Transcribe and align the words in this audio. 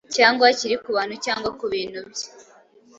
cyangwa 0.15 0.45
kiri 0.57 0.75
ku 0.83 0.89
bantu 0.97 1.15
cyangwa 1.25 1.49
ku 1.59 1.65
bintu 1.73 1.99
bye. 2.09 2.27